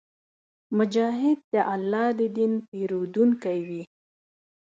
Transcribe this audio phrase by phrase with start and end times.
[0.77, 3.83] مجاهد د الله د دین پېرودونکی وي.